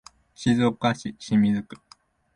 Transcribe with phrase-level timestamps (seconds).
[0.33, 1.77] 静岡市清水区